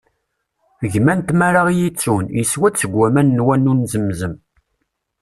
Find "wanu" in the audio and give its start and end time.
3.45-3.73